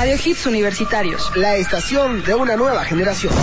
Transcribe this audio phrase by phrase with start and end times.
[0.00, 3.34] Radio Hits Universitarios, la estación de una nueva generación.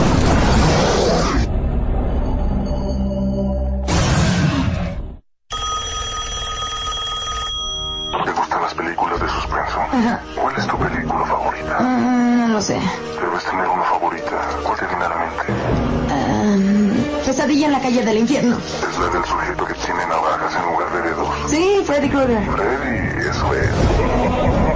[8.25, 9.79] ¿Te gustan las películas de suspenso?
[10.35, 11.79] ¿Cuál es tu película favorita?
[11.79, 12.73] no lo sé.
[12.73, 14.49] Debes tener una favorita.
[14.63, 15.43] ¿Cuál te viene a la mente?
[16.11, 18.57] Um, pesadilla en la calle del infierno.
[18.57, 21.51] Es la del sujeto que tiene navajas en lugar de dedos.
[21.51, 22.43] Sí, Freddy Krueger.
[22.49, 24.66] Freddy, eso es.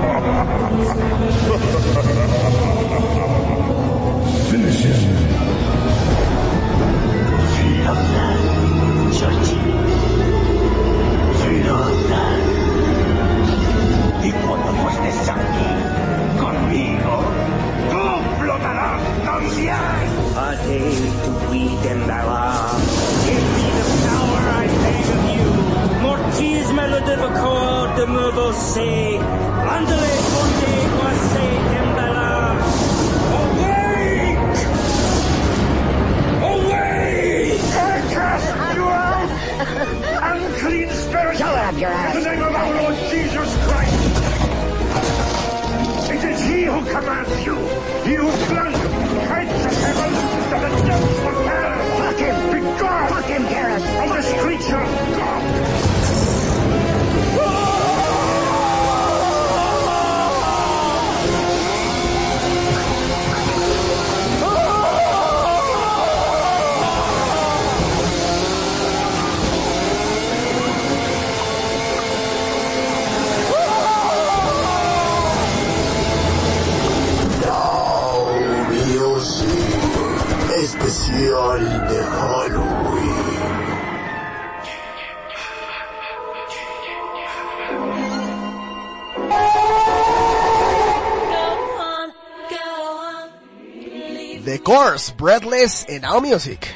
[21.84, 22.78] To breathe and thou
[23.26, 25.50] Give me the power I beg of you.
[26.02, 27.56] Mortis melodivico
[27.96, 29.20] de me você.
[29.70, 32.34] Andale conde quase tembala.
[33.40, 34.58] Awake!
[36.44, 37.62] Awake!
[37.74, 39.32] I cast you out!
[40.32, 41.38] Unclean spirit!
[41.38, 44.02] Shut up, your In the name of our Lord Jesus Christ!
[46.12, 47.58] It is He who commands you!
[48.04, 49.01] He who flung
[53.74, 54.86] of this creature.
[80.64, 82.01] Especial de
[94.52, 96.68] The Course, Breathless en Now Music.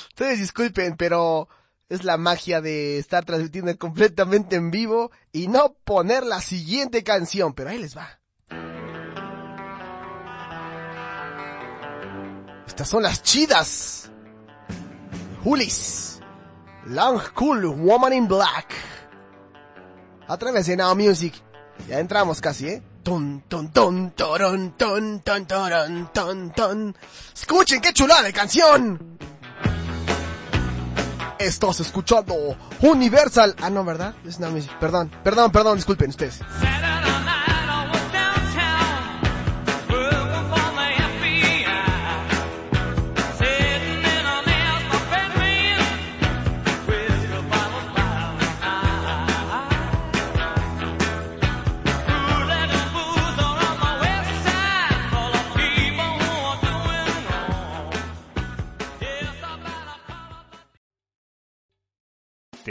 [0.10, 1.48] Ustedes disculpen, pero
[1.90, 7.54] es la magia de estar transmitiendo completamente en vivo y no poner la siguiente canción,
[7.54, 8.20] pero ahí les va.
[12.68, 14.12] Estas son las chidas.
[15.44, 16.20] Julis.
[16.86, 18.74] Long Cool Woman in Black.
[20.28, 21.34] A través de Now Music.
[21.88, 22.84] Ya entramos casi, ¿eh?
[23.10, 26.96] Ton, ton, ton, toron, ton, ton, toron, ton, ton.
[27.34, 29.18] Escuchen qué chulada de canción.
[31.40, 33.56] Estás escuchando Universal.
[33.64, 34.14] Ah, no, ¿verdad?
[34.28, 34.70] Es Music.
[34.80, 36.40] Perdón, perdón, perdón, disculpen ustedes.